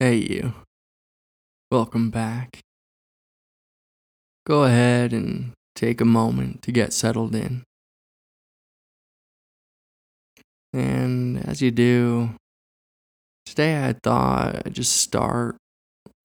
Hey, 0.00 0.16
you. 0.16 0.54
Welcome 1.70 2.10
back. 2.10 2.58
Go 4.44 4.64
ahead 4.64 5.12
and 5.12 5.52
take 5.76 6.00
a 6.00 6.04
moment 6.04 6.62
to 6.62 6.72
get 6.72 6.92
settled 6.92 7.32
in. 7.32 7.62
And 10.72 11.46
as 11.46 11.62
you 11.62 11.70
do, 11.70 12.30
today 13.46 13.86
I 13.86 13.94
thought 14.02 14.66
I'd 14.66 14.74
just 14.74 14.96
start 14.96 15.56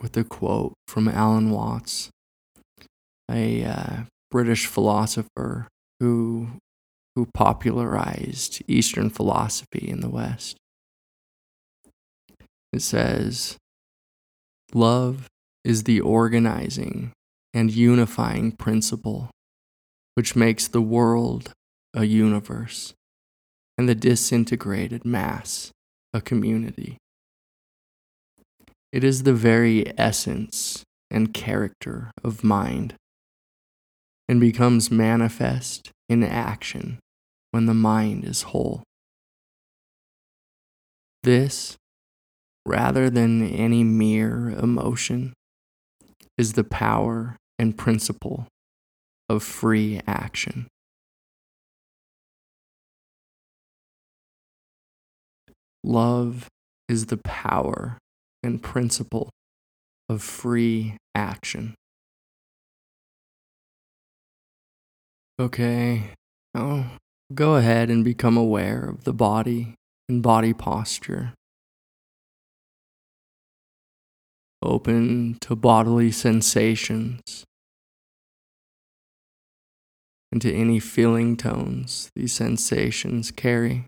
with 0.00 0.16
a 0.16 0.24
quote 0.24 0.72
from 0.86 1.06
Alan 1.06 1.50
Watts, 1.50 2.08
a 3.30 3.64
uh, 3.64 3.96
British 4.30 4.64
philosopher 4.64 5.68
who 6.00 6.48
who 7.14 7.26
popularized 7.34 8.62
Eastern 8.66 9.10
philosophy 9.10 9.86
in 9.86 10.00
the 10.00 10.08
West. 10.08 10.56
It 12.72 12.82
says, 12.82 13.56
Love 14.74 15.28
is 15.64 15.84
the 15.84 16.00
organizing 16.00 17.12
and 17.54 17.70
unifying 17.70 18.52
principle 18.52 19.30
which 20.18 20.34
makes 20.34 20.66
the 20.66 20.82
world 20.82 21.52
a 21.94 22.04
universe 22.04 22.92
and 23.78 23.88
the 23.88 23.94
disintegrated 23.94 25.04
mass 25.04 25.70
a 26.12 26.20
community. 26.20 26.98
It 28.90 29.04
is 29.04 29.22
the 29.22 29.32
very 29.32 29.96
essence 29.96 30.82
and 31.08 31.32
character 31.32 32.10
of 32.24 32.42
mind 32.42 32.94
and 34.28 34.40
becomes 34.40 34.90
manifest 34.90 35.92
in 36.08 36.24
action 36.24 36.98
when 37.52 37.66
the 37.66 37.74
mind 37.74 38.24
is 38.24 38.42
whole. 38.42 38.82
This 41.22 41.76
rather 42.68 43.08
than 43.08 43.42
any 43.42 43.82
mere 43.82 44.50
emotion, 44.50 45.32
is 46.36 46.52
the 46.52 46.64
power 46.64 47.36
and 47.58 47.78
principle 47.78 48.46
of 49.28 49.42
free 49.42 50.00
action. 50.06 50.68
Love 55.82 56.46
is 56.88 57.06
the 57.06 57.16
power 57.16 57.96
and 58.42 58.62
principle 58.62 59.30
of 60.10 60.22
free 60.22 60.94
action. 61.14 61.74
Okay, 65.40 66.10
now 66.52 66.98
go 67.32 67.54
ahead 67.54 67.88
and 67.88 68.04
become 68.04 68.36
aware 68.36 68.84
of 68.84 69.04
the 69.04 69.12
body 69.14 69.74
and 70.08 70.22
body 70.22 70.52
posture 70.52 71.32
open 74.62 75.36
to 75.40 75.54
bodily 75.54 76.10
sensations 76.10 77.44
and 80.30 80.42
to 80.42 80.52
any 80.52 80.78
feeling 80.78 81.36
tones 81.36 82.10
these 82.14 82.32
sensations 82.32 83.30
carry. 83.30 83.86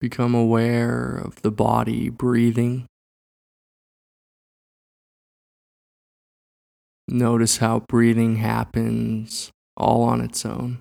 Become 0.00 0.34
aware 0.34 1.16
of 1.24 1.42
the 1.42 1.50
body 1.50 2.10
breathing. 2.10 2.86
Notice 7.08 7.58
how 7.58 7.80
breathing 7.88 8.36
happens 8.36 9.50
all 9.76 10.02
on 10.02 10.20
its 10.20 10.44
own. 10.44 10.80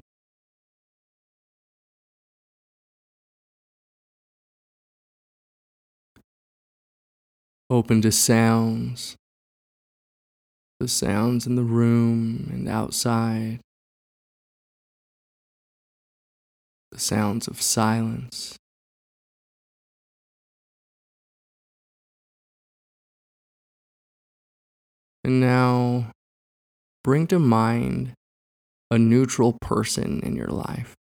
Open 7.69 8.01
to 8.01 8.11
sounds, 8.11 9.15
the 10.79 10.87
sounds 10.87 11.47
in 11.47 11.55
the 11.55 11.63
room 11.63 12.49
and 12.51 12.69
outside, 12.69 13.59
the 16.91 16.99
sounds 16.99 17.47
of 17.47 17.61
silence. 17.61 18.55
And 25.23 25.39
now 25.39 26.11
bring 27.03 27.25
to 27.27 27.39
mind 27.39 28.13
a 28.91 28.99
neutral 28.99 29.53
person 29.59 30.19
in 30.21 30.35
your 30.35 30.49
life. 30.49 30.93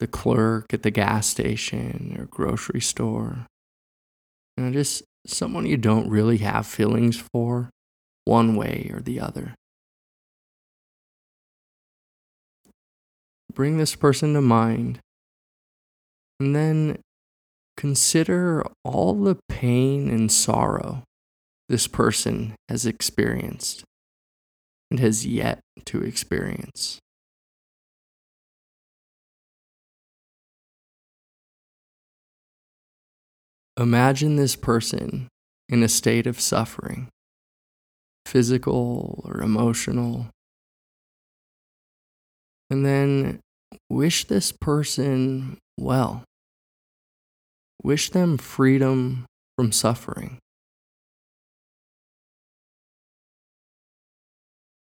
The 0.00 0.08
clerk 0.08 0.74
at 0.74 0.82
the 0.82 0.90
gas 0.90 1.28
station 1.28 2.16
or 2.18 2.26
grocery 2.26 2.80
store 2.80 3.46
you 4.58 4.64
know, 4.64 4.72
just 4.72 5.04
someone 5.24 5.66
you 5.66 5.76
don't 5.76 6.10
really 6.10 6.38
have 6.38 6.66
feelings 6.66 7.22
for, 7.32 7.70
one 8.24 8.56
way 8.56 8.90
or 8.92 9.00
the 9.00 9.20
other. 9.20 9.54
Bring 13.52 13.78
this 13.78 13.94
person 13.94 14.34
to 14.34 14.40
mind, 14.40 14.98
and 16.40 16.56
then 16.56 16.98
consider 17.76 18.64
all 18.84 19.14
the 19.14 19.36
pain 19.48 20.10
and 20.10 20.30
sorrow 20.30 21.04
this 21.68 21.86
person 21.86 22.54
has 22.68 22.84
experienced 22.84 23.84
and 24.90 24.98
has 24.98 25.24
yet 25.24 25.60
to 25.84 26.02
experience. 26.02 26.98
Imagine 33.78 34.34
this 34.34 34.56
person 34.56 35.28
in 35.68 35.84
a 35.84 35.88
state 35.88 36.26
of 36.26 36.40
suffering, 36.40 37.08
physical 38.26 39.22
or 39.24 39.40
emotional. 39.40 40.26
And 42.70 42.84
then 42.84 43.38
wish 43.88 44.24
this 44.24 44.50
person 44.50 45.58
well. 45.78 46.24
Wish 47.84 48.10
them 48.10 48.36
freedom 48.36 49.26
from 49.56 49.70
suffering. 49.70 50.38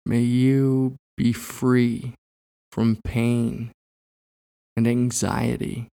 May 0.05 0.19
you 0.19 0.97
be 1.15 1.31
free 1.31 2.13
from 2.73 2.99
pain 3.05 3.71
and 4.75 4.85
anxiety 4.85 5.87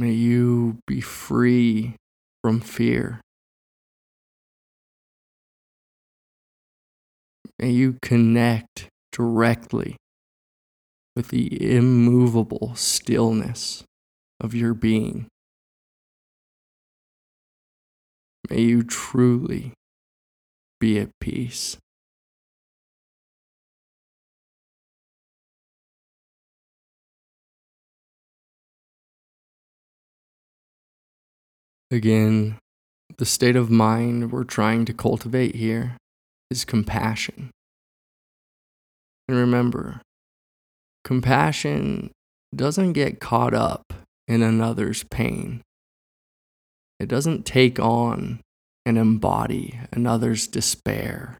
May 0.00 0.12
you 0.12 0.78
be 0.86 1.02
free 1.02 1.94
from 2.42 2.60
fear. 2.60 3.20
May 7.58 7.68
you 7.68 7.98
connect 8.00 8.88
directly 9.12 9.96
with 11.14 11.28
the 11.28 11.76
immovable 11.76 12.72
stillness 12.76 13.84
of 14.40 14.54
your 14.54 14.72
being. 14.72 15.26
May 18.48 18.62
you 18.62 18.82
truly 18.82 19.74
be 20.80 20.98
at 20.98 21.10
peace. 21.20 21.76
Again, 31.90 32.56
the 33.18 33.26
state 33.26 33.56
of 33.56 33.68
mind 33.68 34.30
we're 34.30 34.44
trying 34.44 34.84
to 34.84 34.92
cultivate 34.92 35.56
here 35.56 35.96
is 36.48 36.64
compassion. 36.64 37.50
And 39.26 39.36
remember, 39.36 40.00
compassion 41.04 42.12
doesn't 42.54 42.92
get 42.92 43.20
caught 43.20 43.54
up 43.54 43.92
in 44.28 44.42
another's 44.42 45.02
pain. 45.02 45.62
It 47.00 47.08
doesn't 47.08 47.44
take 47.44 47.80
on 47.80 48.40
and 48.86 48.96
embody 48.96 49.80
another's 49.92 50.46
despair 50.46 51.38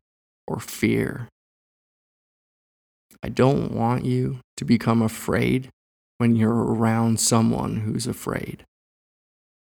or 0.49 0.58
fear. 0.58 1.29
I 3.23 3.29
don't 3.29 3.73
want 3.73 4.05
you 4.05 4.41
to 4.56 4.64
become 4.64 5.00
afraid 5.00 5.69
when 6.19 6.35
you're 6.35 6.53
around 6.53 7.20
someone 7.20 7.76
who's 7.76 8.06
afraid. 8.06 8.64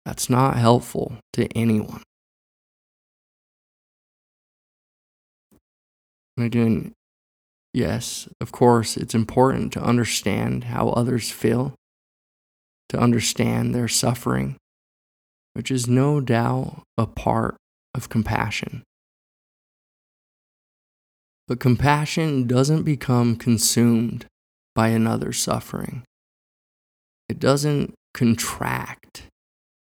That's 0.06 0.30
not 0.30 0.58
helpful 0.58 1.18
to 1.34 1.48
anyone. 1.58 2.04
And 6.36 6.46
again, 6.46 6.94
yes, 7.74 8.28
of 8.42 8.52
course, 8.52 8.98
it's 8.98 9.16
important 9.16 9.72
to 9.74 9.84
understand 9.84 10.66
how 10.66 10.90
others 10.90 11.30
feel, 11.30 11.76
to 12.90 13.00
understand 13.00 13.74
their 13.74 13.88
suffering, 13.88 14.58
which 15.54 15.72
is 15.72 15.88
no 15.88 16.20
doubt 16.20 16.84
a 16.98 17.06
part 17.06 17.56
of 17.94 18.10
compassion. 18.10 18.84
But 21.48 21.60
compassion 21.60 22.48
doesn't 22.48 22.84
become 22.84 23.36
consumed 23.36 24.26
by 24.76 24.90
another's 24.90 25.40
suffering. 25.40 26.04
It 27.30 27.40
doesn't 27.40 27.94
contract 28.14 29.24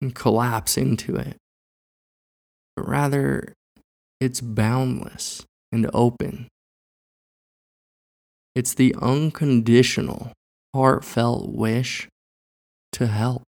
and 0.03 0.15
collapse 0.17 0.77
into 0.77 1.15
it, 1.15 1.37
but 2.77 2.89
rather 2.89 3.55
it's 4.21 4.41
boundless 4.41 5.47
and 5.71 5.89
open. 5.95 6.49
It's 8.55 8.75
the 8.75 8.95
unconditional, 9.01 10.33
heartfelt 10.75 11.51
wish 11.51 12.09
to 12.93 13.07
help. 13.07 13.45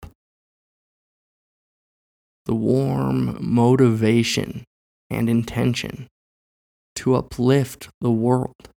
The 2.46 2.54
warm 2.54 3.38
motivation 3.40 4.64
and 5.08 5.30
intention 5.30 6.08
to 6.96 7.14
uplift 7.14 7.88
the 8.00 8.10
world, 8.10 8.68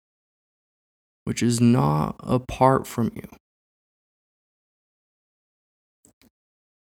which 1.24 1.42
is 1.42 1.60
not 1.60 2.16
apart 2.20 2.86
from 2.86 3.12
you. 3.14 3.28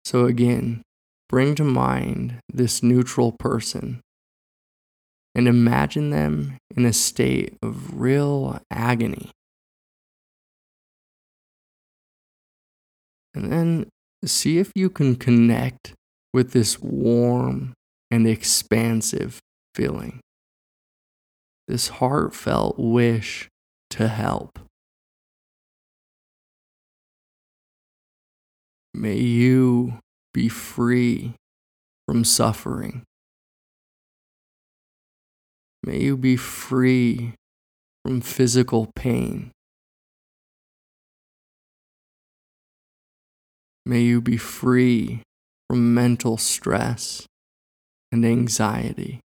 So, 0.06 0.26
again, 0.26 0.82
bring 1.28 1.56
to 1.56 1.64
mind 1.64 2.38
this 2.48 2.80
neutral 2.80 3.32
person 3.32 4.02
and 5.34 5.48
imagine 5.48 6.10
them 6.10 6.58
in 6.76 6.84
a 6.84 6.92
state 6.92 7.56
of 7.60 7.98
real 7.98 8.60
agony. 8.70 9.32
And 13.34 13.50
then 13.50 13.88
see 14.24 14.58
if 14.58 14.70
you 14.76 14.90
can 14.90 15.16
connect 15.16 15.92
with 16.32 16.52
this 16.52 16.78
warm 16.78 17.74
and 18.08 18.28
expansive 18.28 19.40
feeling, 19.74 20.20
this 21.66 21.88
heartfelt 21.88 22.78
wish 22.78 23.48
to 23.90 24.06
help. 24.06 24.60
May 28.98 29.18
you 29.18 29.98
be 30.32 30.48
free 30.48 31.34
from 32.08 32.24
suffering. 32.24 33.02
May 35.82 36.00
you 36.00 36.16
be 36.16 36.36
free 36.38 37.34
from 38.02 38.22
physical 38.22 38.90
pain. 38.96 39.50
May 43.84 44.00
you 44.00 44.22
be 44.22 44.38
free 44.38 45.20
from 45.68 45.92
mental 45.92 46.38
stress 46.38 47.26
and 48.10 48.24
anxiety. 48.24 49.20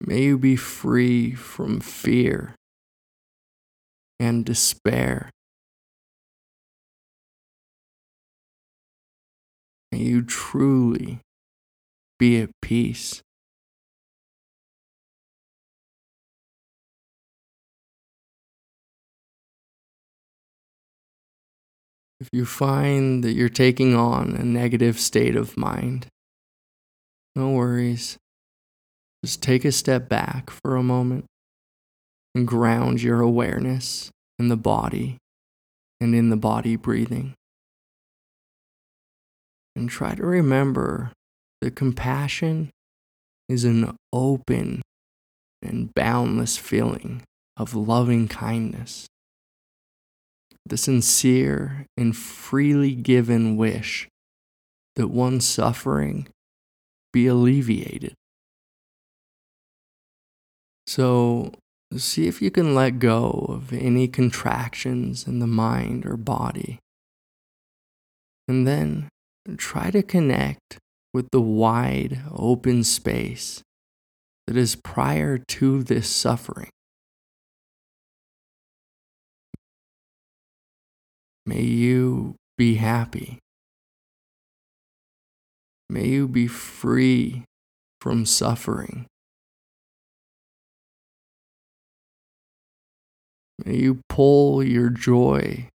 May 0.00 0.22
you 0.22 0.38
be 0.38 0.56
free 0.56 1.34
from 1.34 1.80
fear 1.80 2.54
and 4.18 4.44
despair. 4.44 5.30
May 9.92 9.98
you 9.98 10.22
truly 10.22 11.20
be 12.18 12.40
at 12.40 12.50
peace. 12.60 13.22
If 22.18 22.28
you 22.32 22.46
find 22.46 23.22
that 23.24 23.32
you're 23.32 23.48
taking 23.50 23.94
on 23.94 24.34
a 24.34 24.42
negative 24.42 24.98
state 24.98 25.36
of 25.36 25.56
mind, 25.56 26.06
no 27.34 27.50
worries. 27.50 28.16
Just 29.22 29.42
take 29.42 29.64
a 29.64 29.72
step 29.72 30.08
back 30.08 30.50
for 30.50 30.76
a 30.76 30.82
moment 30.82 31.26
ground 32.44 33.02
your 33.02 33.20
awareness 33.20 34.10
in 34.38 34.48
the 34.48 34.56
body 34.56 35.18
and 36.00 36.14
in 36.14 36.30
the 36.30 36.36
body 36.36 36.76
breathing. 36.76 37.34
And 39.74 39.88
try 39.88 40.14
to 40.14 40.24
remember 40.24 41.12
that 41.60 41.76
compassion 41.76 42.70
is 43.48 43.64
an 43.64 43.96
open 44.12 44.82
and 45.62 45.94
boundless 45.94 46.56
feeling 46.56 47.22
of 47.56 47.74
loving 47.74 48.28
kindness 48.28 49.06
the 50.68 50.76
sincere 50.76 51.86
and 51.96 52.16
freely 52.16 52.94
given 52.94 53.56
wish 53.56 54.08
that 54.96 55.08
one's 55.08 55.46
suffering 55.46 56.26
be 57.12 57.26
alleviated. 57.26 58.14
So, 60.86 61.52
see 61.96 62.26
if 62.26 62.42
you 62.42 62.50
can 62.50 62.74
let 62.74 62.98
go 62.98 63.46
of 63.48 63.72
any 63.72 64.08
contractions 64.08 65.26
in 65.26 65.38
the 65.38 65.46
mind 65.46 66.04
or 66.04 66.16
body. 66.16 66.78
And 68.48 68.66
then 68.66 69.08
try 69.56 69.90
to 69.90 70.02
connect 70.02 70.78
with 71.14 71.30
the 71.30 71.40
wide 71.40 72.20
open 72.32 72.84
space 72.84 73.62
that 74.46 74.56
is 74.56 74.76
prior 74.76 75.38
to 75.38 75.82
this 75.82 76.08
suffering. 76.08 76.70
May 81.44 81.62
you 81.62 82.34
be 82.58 82.74
happy. 82.74 83.38
May 85.88 86.08
you 86.08 86.26
be 86.26 86.48
free 86.48 87.44
from 88.00 88.26
suffering. 88.26 89.06
May 93.64 93.76
you 93.76 94.00
pull 94.08 94.62
your 94.62 94.90
joy 94.90 95.68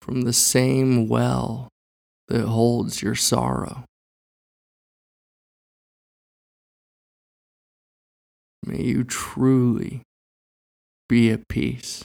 from 0.00 0.22
the 0.22 0.32
same 0.32 1.08
well 1.08 1.68
that 2.28 2.46
holds 2.46 3.02
your 3.02 3.14
sorrow. 3.14 3.84
May 8.64 8.82
you 8.82 9.04
truly 9.04 10.02
be 11.08 11.30
at 11.30 11.48
peace. 11.48 12.04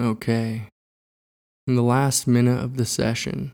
Okay. 0.00 0.68
In 1.68 1.74
the 1.74 1.82
last 1.82 2.26
minute 2.26 2.64
of 2.64 2.78
the 2.78 2.86
session, 2.86 3.52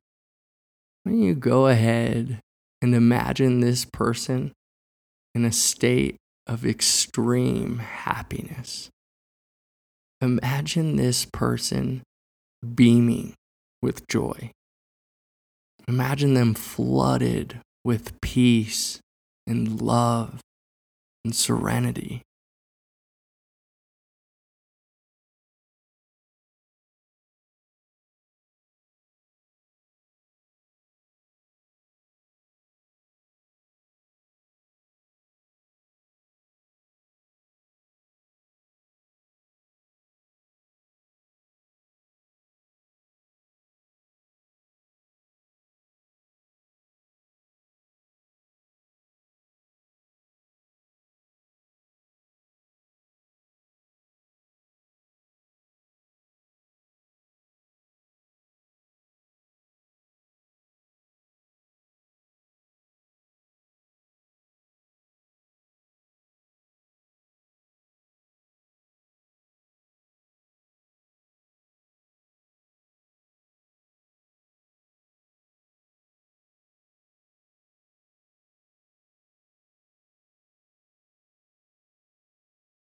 why 1.03 1.11
don't 1.11 1.23
you 1.23 1.35
go 1.35 1.67
ahead 1.67 2.39
and 2.81 2.95
imagine 2.95 3.59
this 3.59 3.85
person 3.85 4.53
in 5.35 5.45
a 5.45 5.51
state 5.51 6.15
of 6.47 6.65
extreme 6.65 7.79
happiness? 7.79 8.89
Imagine 10.21 10.95
this 10.95 11.27
person 11.33 12.05
beaming 12.77 13.35
with 13.83 14.07
joy. 14.07 14.53
Imagine 15.89 16.35
them 16.35 16.55
flooded 16.55 17.59
with 17.85 18.21
peace 18.21 19.01
and 19.45 19.83
love 19.83 20.39
and 21.25 21.35
serenity. 21.35 22.23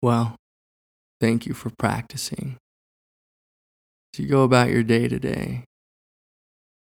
Well, 0.03 0.37
Thank 1.21 1.45
you 1.45 1.53
for 1.53 1.71
practicing. 1.79 2.57
As 4.15 4.21
you 4.21 4.27
go 4.27 4.43
about 4.43 4.71
your 4.71 4.83
day 4.83 5.07
to 5.07 5.19
day, 5.19 5.65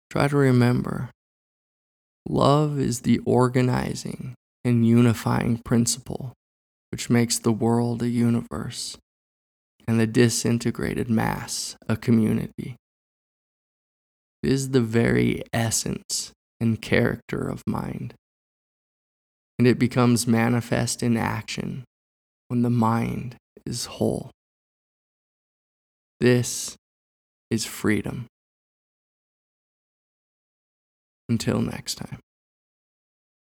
try 0.10 0.28
to 0.28 0.36
remember 0.36 1.12
love 2.28 2.80
is 2.80 3.02
the 3.02 3.20
organizing 3.20 4.34
and 4.64 4.86
unifying 4.86 5.62
principle 5.64 6.34
which 6.92 7.10
makes 7.10 7.38
the 7.38 7.52
world 7.52 8.02
a 8.02 8.08
universe 8.08 8.98
and 9.88 10.00
the 10.00 10.08
disintegrated 10.08 11.08
mass 11.08 11.76
a 11.88 11.96
community. 11.96 12.76
It 14.42 14.52
is 14.52 14.72
the 14.72 14.82
very 14.82 15.44
essence 15.54 16.32
and 16.60 16.82
character 16.82 17.48
of 17.48 17.62
mind, 17.68 18.16
and 19.60 19.68
it 19.68 19.78
becomes 19.78 20.26
manifest 20.26 21.04
in 21.04 21.16
action 21.18 21.84
when 22.48 22.62
the 22.62 22.70
mind 22.70 23.36
is 23.66 23.86
whole. 23.86 24.32
This 26.20 26.76
is 27.50 27.66
freedom. 27.66 28.28
Until 31.28 31.62
next 31.62 31.96
time. 31.96 32.20